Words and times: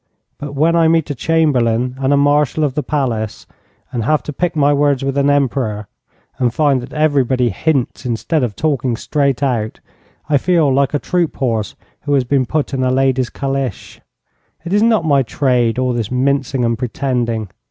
But 0.39 0.53
when 0.55 0.75
I 0.75 0.87
meet 0.87 1.11
a 1.11 1.13
Chamberlain 1.13 1.93
and 1.99 2.11
a 2.11 2.17
Marshal 2.17 2.63
of 2.63 2.73
the 2.73 2.81
Palace, 2.81 3.45
and 3.91 4.03
have 4.03 4.23
to 4.23 4.33
pick 4.33 4.55
my 4.55 4.73
words 4.73 5.03
with 5.05 5.15
an 5.15 5.29
Emperor, 5.29 5.85
and 6.39 6.51
find 6.51 6.81
that 6.81 6.91
everybody 6.91 7.49
hints 7.51 8.03
instead 8.03 8.41
of 8.41 8.55
talking 8.55 8.97
straight 8.97 9.43
out, 9.43 9.79
I 10.27 10.37
feel 10.39 10.73
like 10.73 10.95
a 10.95 10.97
troop 10.99 11.35
horse 11.35 11.75
who 12.01 12.13
has 12.15 12.23
been 12.23 12.47
put 12.47 12.73
in 12.73 12.83
a 12.83 12.89
lady's 12.89 13.29
calèche. 13.29 13.99
It 14.65 14.73
is 14.73 14.81
not 14.81 15.05
my 15.05 15.21
trade, 15.21 15.77
all 15.77 15.93
this 15.93 16.09
mincing 16.09 16.65
and 16.65 16.79
pretending. 16.79 17.51